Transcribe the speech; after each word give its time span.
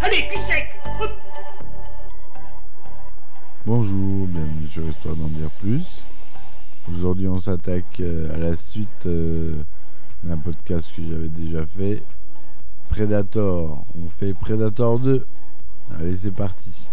Allez, 0.00 0.28
cul 0.28 0.38
sec. 0.44 0.76
Bonjour, 3.66 4.28
bienvenue 4.28 4.66
sur 4.66 4.88
Histoire 4.88 5.16
d'en 5.16 5.26
dire 5.26 5.50
plus. 5.60 6.04
Aujourd'hui, 6.88 7.26
on 7.26 7.38
s'attaque 7.38 7.98
euh, 8.00 8.32
à 8.32 8.38
la 8.38 8.54
suite 8.54 9.06
euh, 9.06 9.60
d'un 10.22 10.36
podcast 10.38 10.94
que 10.94 11.02
j'avais 11.02 11.28
déjà 11.28 11.66
fait. 11.66 12.02
Predator. 12.88 13.84
On 14.00 14.08
fait 14.08 14.34
Predator 14.34 15.00
2. 15.00 15.26
Allez, 15.98 16.16
c'est 16.16 16.30
parti. 16.30 16.88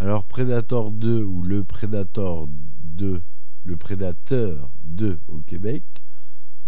Alors, 0.00 0.24
Predator 0.24 0.90
2 0.90 1.22
ou 1.22 1.42
le 1.42 1.62
Predator 1.62 2.48
2, 2.48 3.22
le 3.64 3.76
Prédateur 3.76 4.70
2 4.82 5.20
au 5.28 5.38
Québec, 5.38 5.84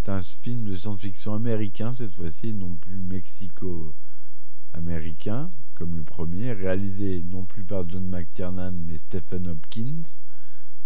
est 0.06 0.10
un 0.10 0.22
film 0.22 0.64
de 0.64 0.76
science-fiction 0.76 1.34
américain 1.34 1.92
cette 1.92 2.12
fois-ci, 2.12 2.54
non 2.54 2.76
plus 2.76 3.02
mexico-américain 3.02 5.50
comme 5.74 5.96
le 5.96 6.04
premier, 6.04 6.52
réalisé 6.52 7.24
non 7.24 7.44
plus 7.44 7.64
par 7.64 7.88
John 7.88 8.08
McTiernan 8.08 8.72
mais 8.72 8.98
Stephen 8.98 9.48
Hopkins, 9.48 10.04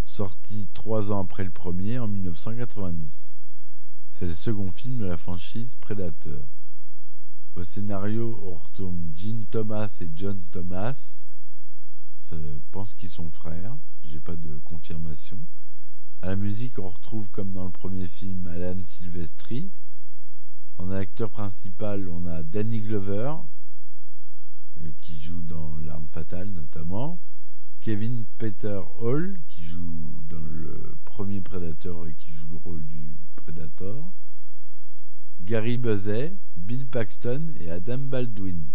sorti 0.04 0.68
trois 0.72 1.12
ans 1.12 1.22
après 1.22 1.44
le 1.44 1.50
premier 1.50 1.98
en 1.98 2.08
1990. 2.08 3.40
C'est 4.10 4.26
le 4.26 4.32
second 4.32 4.70
film 4.70 4.96
de 4.98 5.04
la 5.04 5.18
franchise 5.18 5.76
Predator. 5.80 6.48
Au 7.56 7.62
scénario, 7.62 8.40
on 8.42 8.54
retrouve 8.54 8.96
Jim 9.14 9.44
Thomas 9.50 9.94
et 10.00 10.08
John 10.14 10.40
Thomas. 10.50 11.26
Je 12.30 12.36
pense 12.70 12.94
qu'ils 12.94 13.10
sont 13.10 13.30
frères, 13.30 13.76
j'ai 14.02 14.20
pas 14.20 14.36
de 14.36 14.58
confirmation. 14.64 15.38
À 16.22 16.26
la 16.26 16.36
musique, 16.36 16.78
on 16.78 16.90
retrouve 16.90 17.30
comme 17.30 17.52
dans 17.52 17.64
le 17.64 17.70
premier 17.70 18.06
film 18.06 18.46
Alan 18.46 18.76
Silvestri. 18.84 19.70
En 20.76 20.90
acteur 20.90 21.30
principal, 21.30 22.10
on 22.10 22.26
a 22.26 22.42
Danny 22.42 22.82
Glover, 22.82 23.36
euh, 24.82 24.90
qui 25.00 25.18
joue 25.18 25.40
dans 25.40 25.78
L'arme 25.78 26.08
fatale 26.08 26.50
notamment. 26.50 27.18
Kevin 27.80 28.26
Peter 28.36 28.82
Hall, 28.98 29.40
qui 29.48 29.64
joue 29.64 30.22
dans 30.28 30.42
le 30.42 30.94
premier 31.06 31.40
Predator 31.40 32.06
et 32.06 32.14
qui 32.14 32.30
joue 32.30 32.48
le 32.48 32.56
rôle 32.56 32.86
du 32.86 33.16
Predator. 33.36 34.12
Gary 35.40 35.78
Buzet, 35.78 36.36
Bill 36.54 36.86
Paxton 36.86 37.54
et 37.58 37.70
Adam 37.70 37.96
Baldwin. 37.96 38.66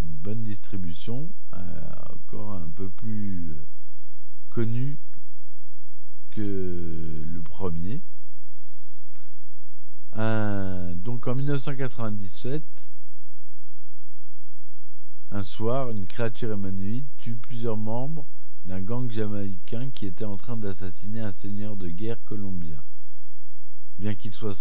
Une 0.00 0.16
bonne 0.16 0.42
distribution, 0.42 1.30
euh, 1.52 1.90
encore 2.08 2.54
un 2.54 2.70
peu 2.70 2.88
plus 2.88 3.50
euh, 3.50 3.66
connue 4.48 4.98
le 6.40 7.40
premier. 7.42 8.02
Donc 10.14 11.26
en 11.26 11.34
1997, 11.34 12.62
un 15.30 15.42
soir, 15.42 15.90
une 15.90 16.06
créature 16.06 16.52
humanoïde 16.52 17.06
tue 17.16 17.36
plusieurs 17.36 17.76
membres 17.76 18.26
d'un 18.64 18.80
gang 18.80 19.10
jamaïcain 19.10 19.90
qui 19.90 20.06
était 20.06 20.24
en 20.24 20.36
train 20.36 20.56
d'assassiner 20.56 21.20
un 21.20 21.32
seigneur 21.32 21.76
de 21.76 21.88
guerre 21.88 22.22
colombien. 22.24 22.82
Bien 23.98 24.14
qu'il 24.14 24.34
soit, 24.34 24.54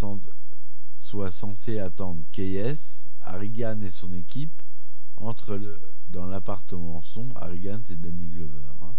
censé 1.31 1.79
attendre 1.79 2.23
KS, 2.31 3.05
Harrigan 3.21 3.81
et 3.81 3.89
son 3.89 4.13
équipe 4.13 4.61
entrent 5.17 5.59
dans 6.09 6.25
l'appartement 6.25 7.01
sombre, 7.01 7.37
Harrigan 7.37 7.81
c'est 7.83 7.99
Danny 7.99 8.27
Glover, 8.27 8.65
hein, 8.81 8.95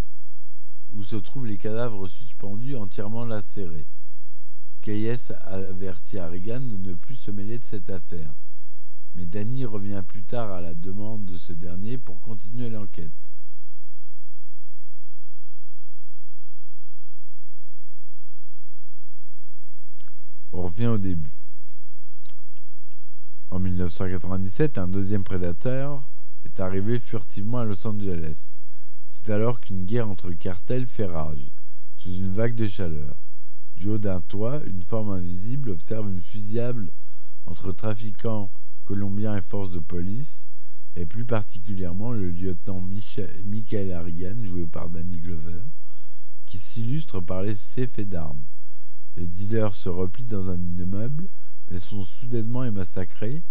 où 0.93 1.03
se 1.03 1.15
trouvent 1.15 1.45
les 1.45 1.57
cadavres 1.57 2.07
suspendus 2.07 2.75
entièrement 2.75 3.25
lacérés. 3.25 3.87
KS 4.81 5.31
avertit 5.45 6.19
Harrigan 6.19 6.61
de 6.61 6.77
ne 6.77 6.93
plus 6.93 7.15
se 7.15 7.31
mêler 7.31 7.59
de 7.59 7.63
cette 7.63 7.89
affaire 7.89 8.33
mais 9.15 9.25
Danny 9.25 9.65
revient 9.65 10.03
plus 10.07 10.23
tard 10.23 10.51
à 10.51 10.61
la 10.61 10.73
demande 10.73 11.25
de 11.25 11.37
ce 11.37 11.53
dernier 11.53 11.97
pour 11.97 12.19
continuer 12.21 12.69
l'enquête. 12.69 13.11
On 20.51 20.63
revient 20.63 20.87
au 20.87 20.97
début. 20.97 21.33
En 23.51 23.59
1997, 23.59 24.77
un 24.77 24.87
deuxième 24.87 25.23
prédateur 25.23 26.09
est 26.45 26.59
arrivé 26.59 26.99
furtivement 26.99 27.59
à 27.59 27.65
Los 27.65 27.85
Angeles. 27.87 28.52
C'est 29.25 29.31
alors 29.31 29.61
qu'une 29.61 29.85
guerre 29.85 30.09
entre 30.09 30.31
cartels 30.31 30.85
fait 30.85 31.05
rage, 31.05 31.49
sous 31.95 32.13
une 32.13 32.33
vague 32.33 32.55
de 32.55 32.67
chaleur. 32.67 33.15
Du 33.77 33.87
haut 33.87 33.97
d'un 33.97 34.19
toit, 34.19 34.61
une 34.65 34.83
forme 34.83 35.11
invisible 35.11 35.69
observe 35.69 36.09
une 36.09 36.21
fusillade 36.21 36.89
entre 37.45 37.71
trafiquants 37.71 38.51
colombien 38.83 39.37
et 39.37 39.41
forces 39.41 39.71
de 39.71 39.79
police, 39.79 40.45
et 40.97 41.05
plus 41.05 41.23
particulièrement 41.23 42.11
le 42.11 42.29
lieutenant 42.29 42.81
Michael 42.81 43.93
Harrigan, 43.93 44.43
joué 44.43 44.65
par 44.65 44.89
Danny 44.89 45.19
Glover, 45.19 45.61
qui 46.45 46.57
s'illustre 46.57 47.21
par 47.21 47.45
ses 47.55 47.87
faits 47.87 48.09
d'armes. 48.09 48.43
Les 49.15 49.27
dealers 49.27 49.73
se 49.73 49.87
replient 49.87 50.25
dans 50.25 50.49
un 50.49 50.59
immeuble, 50.59 51.29
mais 51.71 51.79
sont 51.79 52.03
soudainement 52.03 52.69
massacrés. 52.73 53.41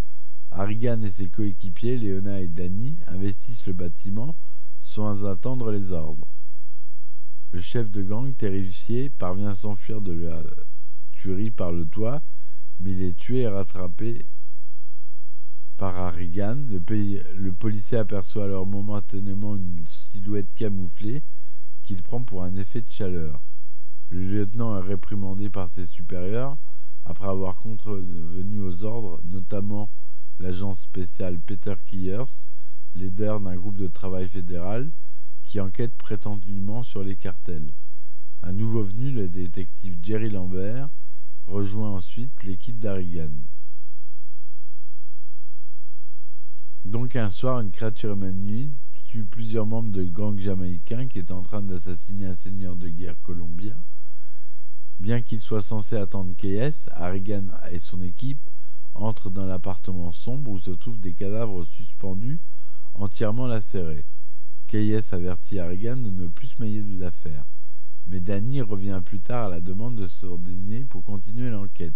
Harrigan 0.50 1.00
et 1.00 1.10
ses 1.10 1.30
coéquipiers, 1.30 1.96
Léona 1.96 2.42
et 2.42 2.48
Danny, 2.48 2.98
investissent 3.06 3.64
le 3.64 3.72
bâtiment 3.72 4.36
sans 4.92 5.24
attendre 5.24 5.72
les 5.72 5.92
ordres. 5.94 6.26
Le 7.52 7.62
chef 7.62 7.90
de 7.90 8.02
gang, 8.02 8.34
terrifié, 8.36 9.08
parvient 9.08 9.48
à 9.48 9.54
s'enfuir 9.54 10.02
de 10.02 10.12
la 10.12 10.42
tuerie 11.12 11.50
par 11.50 11.72
le 11.72 11.86
toit, 11.86 12.20
mais 12.78 12.92
il 12.92 13.02
est 13.02 13.16
tué 13.16 13.40
et 13.40 13.48
rattrapé 13.48 14.26
par 15.78 15.98
Harrigan. 15.98 16.56
Le, 16.68 16.82
le, 17.34 17.52
policier 17.52 17.96
aperçoit 17.96 18.44
alors 18.44 18.66
momentanément 18.66 19.56
une 19.56 19.82
silhouette 19.86 20.52
camouflée 20.54 21.22
qu'il 21.84 22.02
prend 22.02 22.22
pour 22.22 22.42
un 22.42 22.54
effet 22.56 22.82
de 22.82 22.90
chaleur. 22.90 23.40
Le 24.10 24.20
lieutenant 24.20 24.76
est 24.76 24.86
réprimandé 24.86 25.48
par 25.48 25.70
ses 25.70 25.86
supérieurs 25.86 26.58
après 27.06 27.28
avoir 27.28 27.58
contrevenu 27.60 28.60
aux 28.60 28.84
ordres, 28.84 29.20
notamment 29.24 29.88
l'agent 30.38 30.74
spécial 30.74 31.38
Peter 31.38 31.76
Keyers, 31.86 32.46
leader 32.94 33.40
d'un 33.40 33.56
groupe 33.56 33.78
de 33.78 33.86
travail 33.86 34.28
fédéral 34.28 34.90
qui 35.44 35.60
enquête 35.60 35.94
prétendument 35.94 36.82
sur 36.82 37.02
les 37.02 37.16
cartels. 37.16 37.72
Un 38.42 38.52
nouveau 38.52 38.82
venu, 38.82 39.10
le 39.10 39.28
détective 39.28 39.98
Jerry 40.02 40.30
Lambert, 40.30 40.88
rejoint 41.46 41.90
ensuite 41.90 42.42
l'équipe 42.44 42.78
d'Harrigan. 42.78 43.30
Donc 46.84 47.14
un 47.14 47.30
soir, 47.30 47.60
une 47.60 47.70
créature 47.70 48.12
humanoïde 48.12 48.74
tue 49.04 49.24
plusieurs 49.24 49.66
membres 49.66 49.92
de 49.92 50.04
gang 50.04 50.38
jamaïcains 50.38 51.06
qui 51.06 51.18
étaient 51.18 51.32
en 51.32 51.42
train 51.42 51.60
d'assassiner 51.60 52.26
un 52.26 52.34
seigneur 52.34 52.76
de 52.76 52.88
guerre 52.88 53.20
colombien. 53.22 53.76
Bien 54.98 55.20
qu'il 55.20 55.42
soit 55.42 55.60
censé 55.60 55.96
attendre 55.96 56.34
KS, 56.34 56.88
Harrigan 56.92 57.44
et 57.70 57.78
son 57.78 58.00
équipe 58.00 58.40
entrent 58.94 59.30
dans 59.30 59.44
l'appartement 59.44 60.12
sombre 60.12 60.50
où 60.50 60.58
se 60.58 60.70
trouvent 60.70 60.98
des 60.98 61.12
cadavres 61.12 61.64
suspendus, 61.64 62.40
entièrement 62.94 63.46
lacérés. 63.46 64.06
KS 64.68 65.12
avertit 65.12 65.58
Harrigan 65.58 65.96
de 65.96 66.10
ne 66.10 66.26
plus 66.26 66.48
se 66.48 66.62
mêler 66.62 66.82
de 66.82 66.98
l'affaire. 66.98 67.44
Mais 68.06 68.20
Danny 68.20 68.60
revient 68.62 69.00
plus 69.04 69.20
tard 69.20 69.46
à 69.46 69.48
la 69.48 69.60
demande 69.60 69.96
de 69.96 70.06
s'ordonner 70.06 70.84
pour 70.84 71.04
continuer 71.04 71.50
l'enquête. 71.50 71.94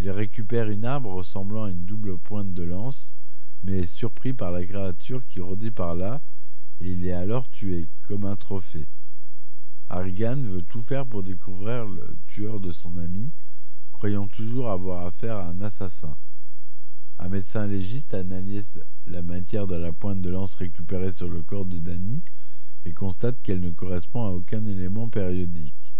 Il 0.00 0.10
récupère 0.10 0.68
une 0.68 0.84
arbre 0.84 1.12
ressemblant 1.12 1.64
à 1.64 1.70
une 1.70 1.84
double 1.84 2.18
pointe 2.18 2.52
de 2.54 2.62
lance 2.62 3.14
mais 3.62 3.80
est 3.80 3.86
surpris 3.86 4.32
par 4.32 4.50
la 4.50 4.64
créature 4.64 5.26
qui 5.26 5.40
rôdait 5.40 5.70
par 5.70 5.94
là, 5.94 6.20
et 6.80 6.90
il 6.92 7.06
est 7.06 7.12
alors 7.12 7.48
tué, 7.48 7.88
comme 8.08 8.24
un 8.24 8.36
trophée. 8.36 8.88
Harrigan 9.88 10.40
veut 10.42 10.62
tout 10.62 10.82
faire 10.82 11.06
pour 11.06 11.22
découvrir 11.22 11.84
le 11.86 12.16
tueur 12.26 12.60
de 12.60 12.70
son 12.70 12.96
ami, 12.96 13.32
croyant 13.92 14.28
toujours 14.28 14.70
avoir 14.70 15.06
affaire 15.06 15.36
à 15.36 15.48
un 15.48 15.60
assassin. 15.60 16.16
Un 17.22 17.28
médecin 17.28 17.66
légiste 17.66 18.14
analyse 18.14 18.82
la 19.06 19.22
matière 19.22 19.66
de 19.66 19.74
la 19.74 19.92
pointe 19.92 20.22
de 20.22 20.30
lance 20.30 20.54
récupérée 20.54 21.12
sur 21.12 21.28
le 21.28 21.42
corps 21.42 21.66
de 21.66 21.76
Danny, 21.76 22.22
et 22.86 22.94
constate 22.94 23.36
qu'elle 23.42 23.60
ne 23.60 23.68
correspond 23.68 24.24
à 24.24 24.30
aucun 24.30 24.64
élément 24.64 25.10
périodique. 25.10 25.92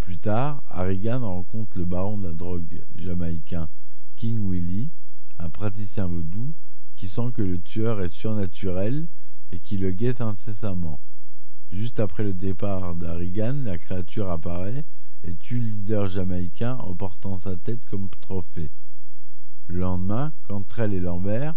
Plus 0.00 0.18
tard, 0.18 0.64
Harrigan 0.68 1.20
rencontre 1.20 1.78
le 1.78 1.84
baron 1.84 2.18
de 2.18 2.26
la 2.26 2.32
drogue 2.32 2.82
jamaïcain 2.96 3.68
King 4.16 4.40
Willie, 4.40 4.90
un 5.38 5.48
praticien 5.48 6.08
vaudou 6.08 6.52
qui 6.96 7.06
sent 7.06 7.30
que 7.32 7.42
le 7.42 7.60
tueur 7.60 8.00
est 8.00 8.08
surnaturel 8.08 9.06
et 9.52 9.60
qui 9.60 9.78
le 9.78 9.92
guette 9.92 10.20
incessamment. 10.20 10.98
Juste 11.70 12.00
après 12.00 12.24
le 12.24 12.32
départ 12.32 12.96
d'Harrigan, 12.96 13.62
la 13.62 13.78
créature 13.78 14.28
apparaît 14.28 14.84
et 15.22 15.36
tue 15.36 15.60
le 15.60 15.68
leader 15.68 16.08
jamaïcain 16.08 16.74
en 16.78 16.96
portant 16.96 17.38
sa 17.38 17.54
tête 17.54 17.84
comme 17.88 18.08
trophée. 18.20 18.72
Le 19.68 19.80
lendemain, 19.80 20.32
Cantrell 20.48 20.94
et 20.94 21.00
Lambert 21.00 21.54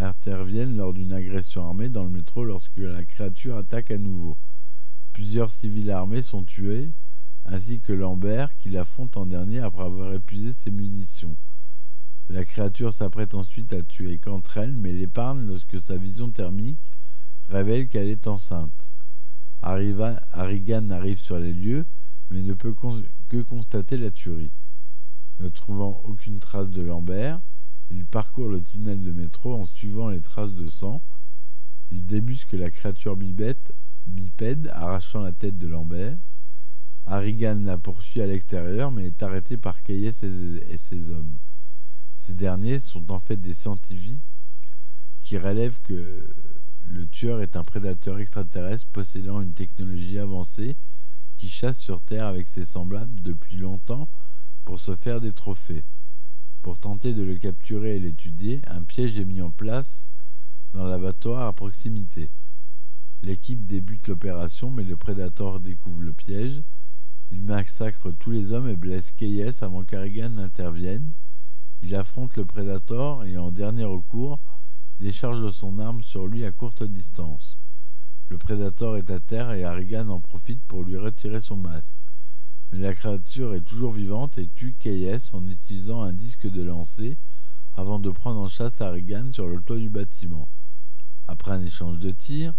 interviennent 0.00 0.76
lors 0.76 0.92
d'une 0.92 1.12
agression 1.12 1.64
armée 1.64 1.88
dans 1.88 2.02
le 2.02 2.10
métro 2.10 2.44
lorsque 2.44 2.76
la 2.76 3.04
créature 3.04 3.56
attaque 3.56 3.92
à 3.92 3.98
nouveau. 3.98 4.36
Plusieurs 5.12 5.52
civils 5.52 5.92
armés 5.92 6.22
sont 6.22 6.42
tués, 6.42 6.90
ainsi 7.44 7.78
que 7.78 7.92
Lambert 7.92 8.56
qui 8.58 8.68
l'affronte 8.68 9.16
en 9.16 9.26
dernier 9.26 9.60
après 9.60 9.84
avoir 9.84 10.12
épuisé 10.12 10.52
ses 10.58 10.72
munitions. 10.72 11.36
La 12.28 12.44
créature 12.44 12.92
s'apprête 12.92 13.34
ensuite 13.34 13.72
à 13.72 13.82
tuer 13.82 14.18
Cantrell, 14.18 14.74
mais 14.76 14.92
l'épargne 14.92 15.46
lorsque 15.46 15.80
sa 15.80 15.96
vision 15.96 16.30
thermique 16.30 16.80
révèle 17.48 17.86
qu'elle 17.86 18.08
est 18.08 18.26
enceinte. 18.26 18.72
Harrigan 19.62 20.90
arrive 20.90 21.18
sur 21.18 21.38
les 21.38 21.52
lieux, 21.52 21.86
mais 22.30 22.42
ne 22.42 22.54
peut 22.54 22.74
que 23.28 23.42
constater 23.42 23.96
la 23.98 24.10
tuerie. 24.10 24.50
Ne 25.38 25.48
trouvant 25.48 26.00
aucune 26.04 26.40
trace 26.40 26.68
de 26.68 26.82
Lambert, 26.82 27.40
il 27.94 28.06
parcourt 28.06 28.48
le 28.48 28.62
tunnel 28.62 29.02
de 29.02 29.12
métro 29.12 29.54
en 29.54 29.66
suivant 29.66 30.08
les 30.08 30.20
traces 30.20 30.54
de 30.54 30.68
sang. 30.68 31.02
Il 31.90 32.06
débusque 32.06 32.52
la 32.52 32.70
créature 32.70 33.16
bipède, 33.16 34.70
arrachant 34.72 35.20
la 35.20 35.32
tête 35.32 35.58
de 35.58 35.66
Lambert. 35.66 36.16
Harrigan 37.04 37.60
la 37.62 37.76
poursuit 37.76 38.22
à 38.22 38.26
l'extérieur, 38.26 38.92
mais 38.92 39.08
est 39.08 39.22
arrêté 39.22 39.58
par 39.58 39.82
Kayes 39.82 40.06
et 40.06 40.76
ses 40.78 41.10
hommes. 41.10 41.36
Ces 42.16 42.32
derniers 42.32 42.80
sont 42.80 43.10
en 43.12 43.18
fait 43.18 43.36
des 43.36 43.52
scientifiques 43.52 44.22
qui 45.22 45.36
relèvent 45.36 45.80
que 45.82 46.32
le 46.80 47.06
tueur 47.06 47.42
est 47.42 47.56
un 47.56 47.64
prédateur 47.64 48.18
extraterrestre 48.18 48.86
possédant 48.92 49.40
une 49.40 49.52
technologie 49.52 50.18
avancée 50.18 50.76
qui 51.36 51.48
chasse 51.48 51.78
sur 51.78 52.00
Terre 52.00 52.26
avec 52.26 52.48
ses 52.48 52.64
semblables 52.64 53.20
depuis 53.20 53.56
longtemps 53.56 54.08
pour 54.64 54.80
se 54.80 54.96
faire 54.96 55.20
des 55.20 55.32
trophées. 55.32 55.84
Pour 56.62 56.78
tenter 56.78 57.12
de 57.12 57.24
le 57.24 57.34
capturer 57.34 57.96
et 57.96 57.98
l'étudier, 57.98 58.62
un 58.68 58.84
piège 58.84 59.18
est 59.18 59.24
mis 59.24 59.40
en 59.40 59.50
place 59.50 60.12
dans 60.72 60.86
l'abattoir 60.86 61.48
à 61.48 61.52
proximité. 61.52 62.30
L'équipe 63.20 63.64
débute 63.64 64.06
l'opération, 64.06 64.70
mais 64.70 64.84
le 64.84 64.96
prédateur 64.96 65.58
découvre 65.58 66.00
le 66.00 66.12
piège. 66.12 66.62
Il 67.32 67.42
massacre 67.42 68.12
tous 68.12 68.30
les 68.30 68.52
hommes 68.52 68.68
et 68.68 68.76
blesse 68.76 69.10
Keyes 69.10 69.50
avant 69.60 69.82
qu'Arigan 69.82 70.30
n'intervienne. 70.30 71.12
Il 71.82 71.96
affronte 71.96 72.36
le 72.36 72.44
Predator 72.44 73.24
et 73.24 73.36
en 73.36 73.50
dernier 73.50 73.84
recours 73.84 74.38
décharge 75.00 75.50
son 75.50 75.80
arme 75.80 76.02
sur 76.02 76.28
lui 76.28 76.44
à 76.44 76.52
courte 76.52 76.84
distance. 76.84 77.58
Le 78.28 78.38
Predator 78.38 78.96
est 78.96 79.10
à 79.10 79.18
terre 79.18 79.50
et 79.50 79.64
Harrigan 79.64 80.08
en 80.08 80.20
profite 80.20 80.62
pour 80.68 80.84
lui 80.84 80.96
retirer 80.96 81.40
son 81.40 81.56
masque. 81.56 81.94
Mais 82.72 82.78
la 82.78 82.94
créature 82.94 83.54
est 83.54 83.60
toujours 83.60 83.92
vivante 83.92 84.38
et 84.38 84.48
tue 84.48 84.74
Keyes 84.78 85.30
en 85.34 85.46
utilisant 85.46 86.02
un 86.02 86.14
disque 86.14 86.50
de 86.50 86.62
lancer 86.62 87.18
avant 87.76 87.98
de 87.98 88.10
prendre 88.10 88.40
en 88.40 88.48
chasse 88.48 88.80
Harrigan 88.80 89.30
sur 89.32 89.46
le 89.46 89.60
toit 89.60 89.76
du 89.76 89.90
bâtiment. 89.90 90.48
Après 91.28 91.52
un 91.52 91.62
échange 91.62 91.98
de 91.98 92.10
tirs, 92.10 92.54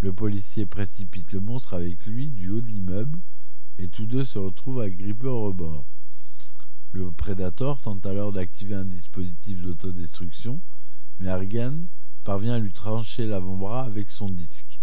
le 0.00 0.12
policier 0.12 0.66
précipite 0.66 1.32
le 1.32 1.40
monstre 1.40 1.74
avec 1.74 2.06
lui 2.06 2.30
du 2.30 2.50
haut 2.50 2.60
de 2.60 2.66
l'immeuble 2.66 3.18
et 3.78 3.88
tous 3.88 4.06
deux 4.06 4.24
se 4.24 4.38
retrouvent 4.38 4.80
agrippés 4.80 5.26
au 5.26 5.42
rebord. 5.46 5.84
Le 6.92 7.10
Predator 7.10 7.80
tente 7.82 8.06
alors 8.06 8.32
d'activer 8.32 8.74
un 8.74 8.84
dispositif 8.84 9.62
d'autodestruction, 9.62 10.60
mais 11.18 11.28
Harrigan 11.28 11.80
parvient 12.22 12.54
à 12.54 12.58
lui 12.58 12.72
trancher 12.72 13.26
l'avant-bras 13.26 13.82
avec 13.82 14.10
son 14.10 14.28
disque. 14.28 14.80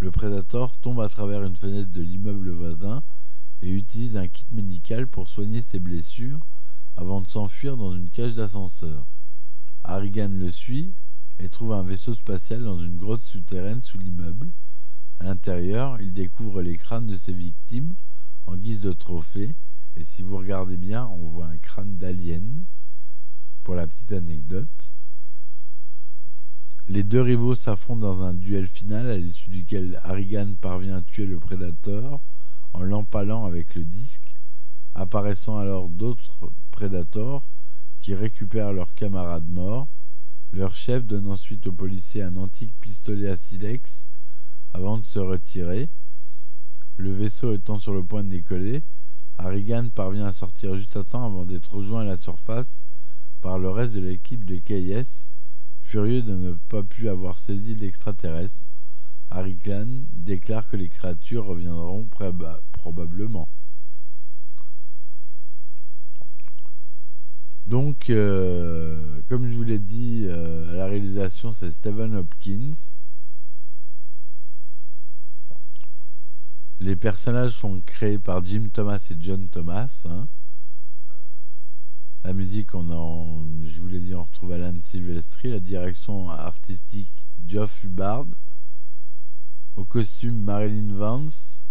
Le 0.00 0.10
Predator 0.10 0.76
tombe 0.76 1.00
à 1.00 1.08
travers 1.08 1.42
une 1.42 1.56
fenêtre 1.56 1.90
de 1.90 2.02
l'immeuble 2.02 2.50
voisin 2.50 3.02
et 3.64 3.72
utilise 3.72 4.18
un 4.18 4.28
kit 4.28 4.46
médical 4.52 5.06
pour 5.06 5.28
soigner 5.28 5.62
ses 5.62 5.78
blessures 5.78 6.38
avant 6.96 7.22
de 7.22 7.26
s'enfuir 7.26 7.78
dans 7.78 7.96
une 7.96 8.10
cage 8.10 8.34
d'ascenseur. 8.34 9.06
Harrigan 9.82 10.28
le 10.30 10.50
suit 10.50 10.92
et 11.38 11.48
trouve 11.48 11.72
un 11.72 11.82
vaisseau 11.82 12.14
spatial 12.14 12.62
dans 12.62 12.78
une 12.78 12.98
grotte 12.98 13.22
souterraine 13.22 13.82
sous 13.82 13.98
l'immeuble. 13.98 14.52
À 15.18 15.24
l'intérieur, 15.24 15.98
il 16.00 16.12
découvre 16.12 16.60
les 16.60 16.76
crânes 16.76 17.06
de 17.06 17.16
ses 17.16 17.32
victimes 17.32 17.94
en 18.46 18.56
guise 18.56 18.80
de 18.80 18.92
trophée 18.92 19.54
et 19.96 20.04
si 20.04 20.22
vous 20.22 20.36
regardez 20.36 20.76
bien, 20.76 21.06
on 21.06 21.26
voit 21.26 21.46
un 21.46 21.56
crâne 21.56 21.96
d'alien. 21.96 22.66
Pour 23.62 23.76
la 23.76 23.86
petite 23.86 24.12
anecdote. 24.12 24.92
Les 26.86 27.02
deux 27.02 27.22
rivaux 27.22 27.54
s'affrontent 27.54 28.00
dans 28.00 28.22
un 28.22 28.34
duel 28.34 28.66
final 28.66 29.08
à 29.08 29.16
l'issue 29.16 29.48
duquel 29.48 29.98
Harrigan 30.02 30.54
parvient 30.60 30.98
à 30.98 31.02
tuer 31.02 31.24
le 31.24 31.38
prédateur 31.38 32.20
en 32.74 32.82
l'empalant 32.82 33.46
avec 33.46 33.74
le 33.74 33.84
disque, 33.84 34.34
apparaissant 34.94 35.58
alors 35.58 35.88
d'autres 35.88 36.50
prédateurs 36.70 37.48
qui 38.00 38.14
récupèrent 38.14 38.72
leurs 38.72 38.94
camarades 38.94 39.48
morts. 39.48 39.88
Leur 40.52 40.74
chef 40.74 41.04
donne 41.04 41.28
ensuite 41.28 41.66
aux 41.66 41.72
policiers 41.72 42.22
un 42.22 42.36
antique 42.36 42.74
pistolet 42.80 43.28
à 43.28 43.36
silex 43.36 44.08
avant 44.72 44.98
de 44.98 45.04
se 45.04 45.18
retirer. 45.18 45.88
Le 46.96 47.10
vaisseau 47.12 47.54
étant 47.54 47.78
sur 47.78 47.94
le 47.94 48.04
point 48.04 48.22
de 48.22 48.28
décoller, 48.28 48.82
Harrigan 49.38 49.88
parvient 49.88 50.26
à 50.26 50.32
sortir 50.32 50.76
juste 50.76 50.96
à 50.96 51.04
temps 51.04 51.24
avant 51.24 51.44
d'être 51.44 51.74
rejoint 51.74 52.02
à 52.02 52.04
la 52.04 52.16
surface 52.16 52.86
par 53.40 53.58
le 53.58 53.68
reste 53.68 53.94
de 53.94 54.00
l'équipe 54.00 54.44
de 54.44 54.56
KS, 54.56 55.30
furieux 55.80 56.22
de 56.22 56.34
ne 56.34 56.52
pas 56.52 56.82
pu 56.82 57.08
avoir 57.08 57.38
saisi 57.38 57.74
l'extraterrestre. 57.74 58.64
Harrigan 59.30 60.04
déclare 60.12 60.66
que 60.68 60.76
les 60.76 60.88
créatures 60.88 61.44
reviendront 61.46 62.08
probablement. 62.72 63.48
Donc, 67.66 68.10
euh, 68.10 69.22
comme 69.28 69.48
je 69.48 69.56
vous 69.56 69.64
l'ai 69.64 69.78
dit, 69.78 70.26
euh, 70.28 70.70
à 70.72 70.74
la 70.74 70.86
réalisation, 70.86 71.50
c'est 71.50 71.70
Stephen 71.70 72.14
Hopkins. 72.14 72.74
Les 76.80 76.96
personnages 76.96 77.52
sont 77.52 77.80
créés 77.80 78.18
par 78.18 78.44
Jim 78.44 78.68
Thomas 78.70 79.06
et 79.10 79.16
John 79.18 79.48
Thomas. 79.48 80.04
Hein. 80.04 80.28
La 82.22 82.34
musique, 82.34 82.74
on 82.74 82.90
en, 82.90 83.46
je 83.62 83.80
vous 83.80 83.88
l'ai 83.88 84.00
dit, 84.00 84.14
on 84.14 84.24
retrouve 84.24 84.52
Alan 84.52 84.74
Silvestri. 84.82 85.50
La 85.50 85.60
direction 85.60 86.30
artistique, 86.30 87.24
Geoff 87.46 87.82
Hubbard. 87.82 88.26
Au 89.76 89.84
costume, 89.84 90.40
Marilyn 90.40 90.94
Vance. 90.94 91.64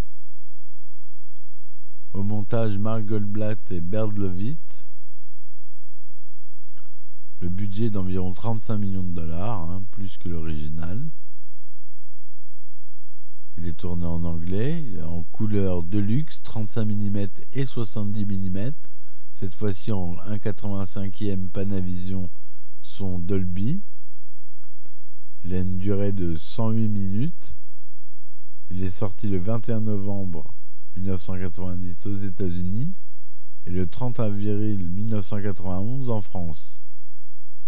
Au 2.14 2.24
montage, 2.24 2.78
Mark 2.78 3.06
Goldblatt 3.06 3.72
et 3.72 3.82
Berd 3.82 4.18
Levitt. 4.18 4.86
Le 7.40 7.50
budget 7.50 7.90
d'environ 7.90 8.34
35 8.34 8.78
millions 8.78 9.04
de 9.04 9.14
dollars, 9.14 9.70
hein, 9.70 9.84
plus 9.92 10.18
que 10.18 10.30
l'original. 10.30 11.10
Il 13.58 13.68
est 13.68 13.74
tourné 13.74 14.06
en 14.06 14.24
anglais, 14.24 15.02
en 15.04 15.24
couleur 15.24 15.84
deluxe, 15.84 16.42
35 16.44 16.86
mm 16.86 17.28
et 17.54 17.66
70 17.66 18.26
mm. 18.26 18.72
Cette 19.34 19.56
fois-ci 19.56 19.92
en 19.92 20.16
1,85e 20.16 21.50
Panavision 21.50 22.30
son 22.82 23.18
Dolby. 23.18 23.82
Il 25.44 25.54
a 25.54 25.60
une 25.60 25.78
durée 25.78 26.12
de 26.12 26.36
108 26.36 26.90
minutes. 26.90 27.12
Sorti 28.94 29.28
le 29.28 29.40
21 29.40 29.82
novembre 29.82 30.54
1990 30.98 32.06
aux 32.06 32.14
États-Unis 32.14 32.94
et 33.66 33.72
le 33.72 33.88
30 33.88 34.20
avril 34.20 34.88
1991 34.88 36.12
en 36.12 36.22
France. 36.22 36.84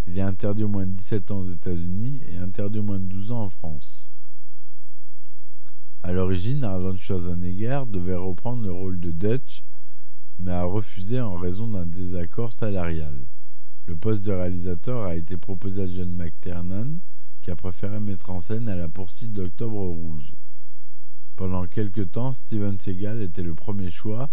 Il 0.05 0.19
est 0.19 0.21
interdit 0.21 0.65
au 0.65 0.67
moins 0.67 0.85
de 0.85 0.91
17 0.91 1.31
ans 1.31 1.39
aux 1.39 1.49
États-Unis 1.49 2.21
et 2.27 2.37
interdit 2.37 2.77
au 2.77 2.83
moins 2.83 2.99
de 2.99 3.07
12 3.07 3.31
ans 3.31 3.41
en 3.41 3.49
France. 3.49 4.11
À 6.03 6.13
l'origine, 6.13 6.63
Arnold 6.63 6.97
Schwarzenegger 6.97 7.85
devait 7.87 8.13
reprendre 8.13 8.61
le 8.61 8.71
rôle 8.71 8.99
de 8.99 9.09
Dutch, 9.09 9.63
mais 10.37 10.51
a 10.51 10.63
refusé 10.63 11.19
en 11.21 11.33
raison 11.33 11.67
d'un 11.67 11.87
désaccord 11.87 12.53
salarial. 12.53 13.17
Le 13.87 13.97
poste 13.97 14.23
de 14.23 14.31
réalisateur 14.31 15.01
a 15.05 15.15
été 15.15 15.37
proposé 15.37 15.81
à 15.81 15.87
John 15.87 16.15
McTiernan, 16.15 16.99
qui 17.41 17.49
a 17.49 17.55
préféré 17.55 17.99
mettre 17.99 18.29
en 18.29 18.41
scène 18.41 18.69
à 18.69 18.75
la 18.75 18.89
poursuite 18.89 19.33
d'Octobre 19.33 19.81
Rouge. 19.81 20.35
Pendant 21.35 21.67
quelque 21.67 22.01
temps, 22.01 22.31
Steven 22.31 22.79
Seagal 22.79 23.21
était 23.21 23.43
le 23.43 23.53
premier 23.53 23.91
choix, 23.91 24.29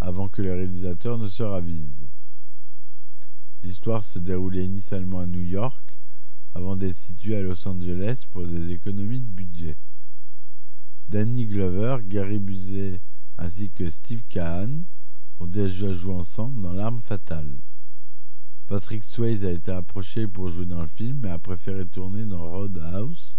avant 0.00 0.28
que 0.28 0.40
le 0.40 0.54
réalisateur 0.54 1.18
ne 1.18 1.26
se 1.26 1.42
ravise. 1.42 2.06
L'histoire 3.62 4.04
se 4.04 4.18
déroulait 4.18 4.64
initialement 4.64 5.20
à 5.20 5.26
New 5.26 5.42
York, 5.42 5.98
avant 6.54 6.76
d'être 6.76 6.96
située 6.96 7.36
à 7.36 7.42
Los 7.42 7.66
Angeles 7.68 8.24
pour 8.30 8.46
des 8.46 8.70
économies 8.70 9.20
de 9.20 9.26
budget. 9.26 9.76
Danny 11.08 11.46
Glover, 11.46 11.98
Gary 12.02 12.38
Busey 12.38 13.00
ainsi 13.36 13.70
que 13.70 13.90
Steve 13.90 14.22
Kahn 14.28 14.84
ont 15.40 15.46
déjà 15.46 15.92
joué 15.92 16.14
ensemble 16.14 16.62
dans 16.62 16.72
L'arme 16.72 16.98
fatale. 16.98 17.58
Patrick 18.66 19.04
Swayze 19.04 19.44
a 19.44 19.50
été 19.50 19.72
approché 19.72 20.26
pour 20.26 20.48
jouer 20.48 20.66
dans 20.66 20.80
le 20.80 20.88
film 20.88 21.20
mais 21.22 21.30
a 21.30 21.38
préféré 21.38 21.84
tourner 21.84 22.24
dans 22.24 22.48
Roadhouse. 22.48 23.38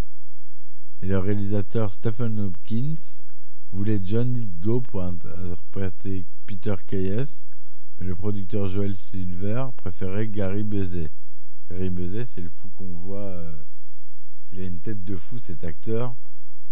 Et 1.05 1.07
le 1.07 1.19
réalisateur 1.19 1.93
Stephen 1.93 2.39
Hopkins 2.39 2.95
voulait 3.69 3.99
John 4.03 4.33
Lithgow 4.33 4.81
pour 4.81 5.03
interpréter 5.03 6.25
Peter 6.47 6.73
Kayes, 6.87 7.45
mais 7.99 8.07
le 8.07 8.15
producteur 8.15 8.67
Joel 8.67 8.95
Silver 8.95 9.67
préférait 9.77 10.27
Gary 10.29 10.63
Busey. 10.63 11.11
Gary 11.69 11.91
Busey, 11.91 12.25
c'est 12.25 12.41
le 12.41 12.49
fou 12.49 12.69
qu'on 12.69 12.95
voit. 12.95 13.19
Euh, 13.19 13.61
il 14.51 14.61
a 14.61 14.63
une 14.63 14.79
tête 14.79 15.03
de 15.03 15.15
fou, 15.15 15.37
cet 15.37 15.63
acteur. 15.63 16.15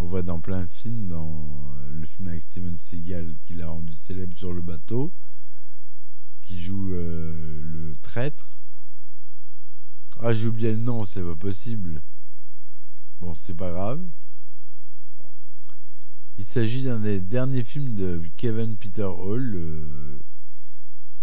On 0.00 0.04
voit 0.04 0.22
dans 0.22 0.40
plein 0.40 0.64
de 0.64 0.70
films, 0.70 1.06
dans 1.06 1.72
euh, 1.78 1.90
le 1.92 2.04
film 2.04 2.26
avec 2.26 2.42
Steven 2.42 2.76
Seagal 2.76 3.36
qu'il 3.46 3.62
a 3.62 3.68
rendu 3.68 3.92
célèbre 3.92 4.36
sur 4.36 4.52
le 4.52 4.62
bateau, 4.62 5.12
qui 6.42 6.60
joue 6.60 6.92
euh, 6.92 7.60
le 7.62 7.94
traître. 8.02 8.58
Ah, 10.18 10.34
j'ai 10.34 10.48
oublié 10.48 10.72
le 10.72 10.82
nom, 10.82 11.04
c'est 11.04 11.22
pas 11.22 11.36
possible. 11.36 12.02
Bon, 13.20 13.36
c'est 13.36 13.54
pas 13.54 13.70
grave. 13.70 14.00
Il 16.36 16.44
s'agit 16.44 16.82
d'un 16.82 16.98
des 16.98 17.20
derniers 17.20 17.62
films 17.62 17.94
de 17.94 18.20
Kevin 18.36 18.76
Peter 18.76 19.04
Hall, 19.04 19.40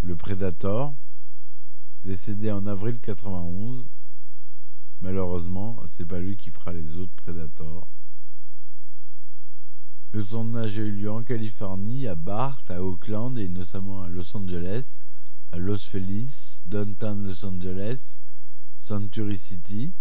le, 0.02 0.16
Predator, 0.16 0.96
décédé 2.06 2.50
en 2.50 2.66
avril 2.66 2.98
91. 3.00 3.90
Malheureusement, 5.02 5.84
c'est 5.88 6.06
pas 6.06 6.20
lui 6.20 6.38
qui 6.38 6.50
fera 6.50 6.72
les 6.72 6.96
autres 6.96 7.14
Predators. 7.16 7.88
Le 10.14 10.24
tournage 10.24 10.78
a 10.78 10.82
eu 10.82 10.92
lieu 10.92 11.12
en 11.12 11.24
Californie, 11.24 12.08
à 12.08 12.16
Bart, 12.16 12.64
à 12.70 12.82
Oakland 12.82 13.38
et 13.38 13.50
notamment 13.50 14.04
à 14.04 14.08
Los 14.08 14.36
Angeles, 14.36 14.86
à 15.52 15.58
Los 15.58 15.80
Feliz, 15.90 16.64
Downtown 16.66 17.26
Los 17.26 17.46
Angeles, 17.46 18.22
Century 18.80 19.38
City. 19.38 19.94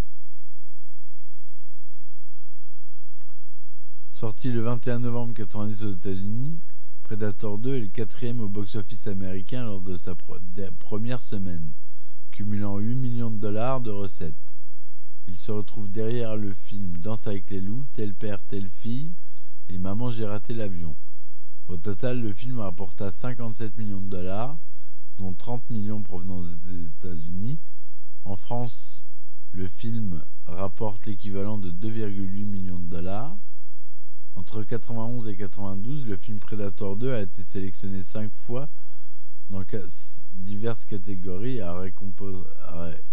Sorti 4.21 4.53
le 4.53 4.61
21 4.61 4.99
novembre 4.99 5.29
1990 5.29 5.83
aux 5.85 5.93
États-Unis, 5.93 6.59
Predator 7.05 7.57
2 7.57 7.77
est 7.77 7.81
le 7.81 7.87
quatrième 7.87 8.41
au 8.41 8.51
box-office 8.51 9.07
américain 9.07 9.65
lors 9.65 9.81
de 9.81 9.95
sa 9.95 10.15
première 10.79 11.23
semaine, 11.23 11.73
cumulant 12.31 12.77
8 12.77 12.97
millions 12.97 13.31
de 13.31 13.39
dollars 13.39 13.81
de 13.81 13.91
recettes. 13.91 14.35
Il 15.27 15.39
se 15.39 15.51
retrouve 15.51 15.91
derrière 15.91 16.37
le 16.37 16.53
film 16.53 16.99
Danse 16.99 17.27
avec 17.27 17.49
les 17.49 17.63
loups, 17.63 17.87
Tel 17.95 18.13
père, 18.13 18.43
telle 18.43 18.69
fille 18.69 19.15
et 19.71 19.79
Maman 19.79 20.11
j'ai 20.11 20.27
raté 20.27 20.53
l'avion. 20.53 20.97
Au 21.69 21.79
total, 21.79 22.21
le 22.21 22.35
film 22.35 22.61
rapporta 22.61 23.11
57 23.11 23.79
millions 23.79 24.03
de 24.03 24.11
dollars, 24.11 24.59
dont 25.17 25.33
30 25.33 25.71
millions 25.71 26.03
provenant 26.03 26.43
des 26.43 26.89
États-Unis. 26.89 27.59
En 28.27 28.37
France, 28.37 29.03
le 29.53 29.67
film 29.67 30.23
rapporte 30.45 31.07
l'équivalent 31.07 31.57
de 31.57 31.71
2,8 31.71 32.45
millions 32.45 32.79
de 32.79 32.85
dollars. 32.85 33.39
Entre 34.41 34.63
91 34.63 35.29
et 35.29 35.37
92, 35.37 36.07
le 36.07 36.17
film 36.17 36.39
Predator 36.39 36.97
2 36.97 37.13
a 37.13 37.21
été 37.21 37.43
sélectionné 37.43 38.03
5 38.03 38.33
fois 38.33 38.71
dans 39.51 39.63
diverses 40.33 40.87
catégories 40.87 41.59
et 41.59 41.61
a, 41.61 41.77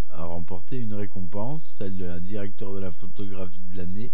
remporté 0.09 0.79
une 0.79 0.93
récompense, 0.93 1.65
celle 1.65 1.97
de 1.97 2.05
la 2.05 2.21
directeur 2.21 2.73
de 2.73 2.79
la 2.79 2.91
photographie 2.91 3.61
de 3.69 3.75
l'année 3.75 4.13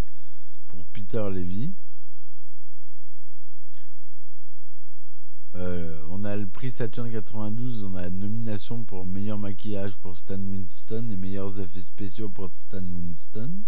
pour 0.67 0.83
Peter 0.87 1.23
Levy. 1.31 1.73
Euh, 5.53 6.01
on 6.09 6.23
a 6.23 6.35
le 6.35 6.47
prix 6.47 6.71
Saturn 6.71 7.11
92, 7.11 7.83
on 7.83 7.93
a 7.93 8.01
la 8.01 8.09
nomination 8.09 8.83
pour 8.85 9.05
meilleur 9.05 9.37
maquillage 9.37 9.97
pour 9.97 10.17
Stan 10.17 10.39
Winston 10.39 11.11
et 11.11 11.17
meilleurs 11.17 11.59
effets 11.59 11.83
spéciaux 11.83 12.29
pour 12.29 12.51
Stan 12.51 12.81
Winston. 12.83 13.59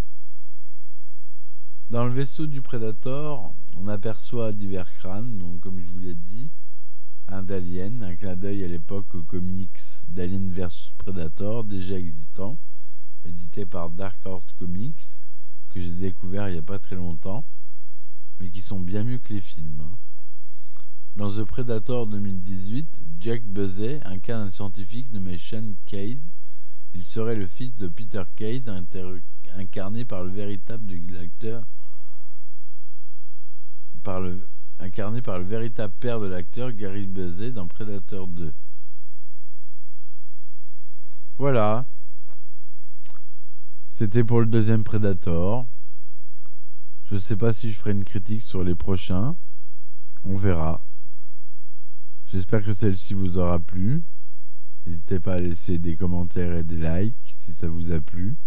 Dans 1.92 2.08
le 2.08 2.12
vaisseau 2.12 2.48
du 2.48 2.63
Predator, 2.63 3.54
on 3.77 3.88
aperçoit 3.88 4.54
divers 4.54 4.92
crânes, 4.96 5.38
donc 5.38 5.60
comme 5.60 5.80
je 5.80 5.86
vous 5.86 6.00
l'ai 6.00 6.15
dit, 6.15 6.50
un 7.27 7.44
d'Alien, 7.44 8.04
un 8.04 8.15
clin 8.15 8.36
d'œil 8.36 8.63
à 8.63 8.68
l'époque 8.68 9.13
aux 9.13 9.22
comics 9.22 9.80
d'Alien 10.08 10.51
vs 10.51 10.94
Predator 10.98 11.63
déjà 11.63 11.96
existant, 11.96 12.58
édité 13.24 13.68
par 13.68 13.92
Dark 13.92 14.18
Horse 14.25 14.51
Comics, 14.58 15.06
que 15.70 15.80
j'ai 15.80 15.92
découvert 15.92 16.50
il 16.50 16.54
n'y 16.54 16.58
a 16.58 16.63
pas 16.63 16.80
très 16.80 16.96
longtemps, 16.96 17.46
mais 18.39 18.50
qui 18.50 18.63
sont 18.63 18.80
bien 18.80 19.04
mieux 19.04 19.20
que 19.20 19.32
les 19.32 19.42
films. 19.42 19.82
Hein. 19.82 19.96
Dans 21.15 21.30
The 21.30 21.44
Predator 21.44 22.08
2018, 22.08 23.04
Jack 23.20 23.44
Buzzey 23.44 24.01
incarne 24.06 24.48
un 24.48 24.51
scientifique 24.51 25.12
nommé 25.13 25.38
Sean 25.38 25.75
Case. 25.86 26.32
Il 26.96 27.06
serait 27.06 27.36
le 27.36 27.46
fils 27.46 27.75
de 27.75 27.88
Peter 27.88 28.24
Case, 28.36 28.74
incarné 29.56 30.04
par 30.04 30.24
le 30.24 30.32
véritable 30.32 30.92
acteur 31.22 31.63
par 34.05 34.21
le, 34.21 34.47
incarné 34.79 35.24
par 35.24 35.39
le 35.39 35.45
véritable 35.45 35.93
père 36.00 36.19
de 36.19 36.27
l'acteur 36.27 36.71
Gary 36.71 37.07
Busey 37.07 37.51
dans 37.51 37.67
Predator 37.67 38.27
2. 38.27 38.53
Voilà. 41.39 41.88
C'était 43.93 44.24
pour 44.24 44.41
le 44.41 44.45
deuxième 44.45 44.83
Predator. 44.83 45.65
Je 47.05 47.17
sais 47.17 47.35
pas 47.35 47.51
si 47.51 47.71
je 47.71 47.77
ferai 47.77 47.91
une 47.91 48.03
critique 48.03 48.43
sur 48.43 48.63
les 48.63 48.75
prochains. 48.75 49.35
On 50.24 50.38
verra. 50.38 50.85
J'espère 52.27 52.63
que 52.63 52.74
celle-ci 52.74 53.15
vous 53.15 53.39
aura 53.39 53.59
plu. 53.59 54.03
N'hésitez 54.85 55.19
pas 55.19 55.33
à 55.33 55.39
laisser 55.39 55.79
des 55.79 55.95
commentaires 55.95 56.55
et 56.55 56.63
des 56.63 56.77
likes 56.77 57.35
si 57.39 57.53
ça 57.53 57.67
vous 57.67 57.91
a 57.91 58.00
plu. 58.00 58.38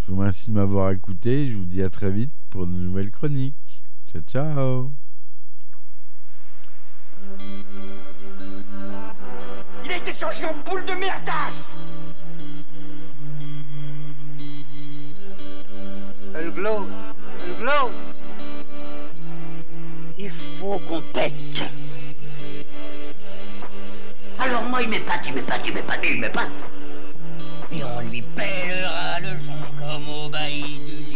Je 0.00 0.10
vous 0.10 0.18
remercie 0.18 0.50
de 0.50 0.54
m'avoir 0.54 0.90
écouté. 0.90 1.50
Je 1.50 1.56
vous 1.56 1.64
dis 1.64 1.82
à 1.82 1.88
très 1.88 2.12
vite 2.12 2.32
pour 2.50 2.66
de 2.66 2.72
nouvelles 2.72 3.10
chroniques. 3.10 3.67
Ciao, 4.10 4.22
ciao. 4.22 4.92
Il 9.84 9.92
a 9.92 9.96
été 9.96 10.14
changé 10.14 10.46
en 10.46 10.54
boule 10.64 10.82
de 10.86 10.94
merdasse 10.94 11.76
Elle 16.34 16.50
glow 16.52 16.88
Elle 17.44 17.56
glow 17.58 17.90
Il 20.16 20.30
faut 20.30 20.78
qu'on 20.88 21.02
pète. 21.02 21.62
Alors 24.38 24.62
moi 24.62 24.80
il 24.80 24.88
m'épate, 24.88 25.26
il 25.26 25.34
m'épate, 25.34 25.66
il 25.66 25.74
m'épate, 25.74 26.06
il 26.08 26.20
m'épate 26.20 26.50
Et 27.72 27.84
on 27.84 28.00
lui 28.08 28.22
pèlera 28.22 29.20
le 29.20 29.38
son 29.38 29.52
comme 29.78 30.08
au 30.08 30.30
bailli 30.30 30.78
du 30.78 31.07